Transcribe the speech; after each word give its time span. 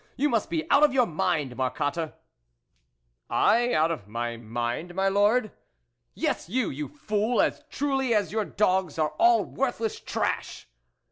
You 0.15 0.29
must 0.29 0.49
be 0.49 0.67
out 0.71 0.81
of 0.81 0.93
your 0.95 1.05
mind, 1.05 1.55
Marcotte!"" 1.55 2.15
I, 3.29 3.71
out 3.71 3.91
of 3.91 4.07
my 4.07 4.35
mind, 4.35 4.95
my 4.95 5.09
Lord?" 5.09 5.51
"Yes, 6.15 6.49
you, 6.49 6.71
you 6.71 6.87
fool, 6.87 7.39
as 7.39 7.63
truly 7.69 8.11
as 8.15 8.31
your 8.31 8.45
dogs 8.45 8.97
are 8.97 9.11
all 9.19 9.45
worthless 9.45 9.99
trash 9.99 10.67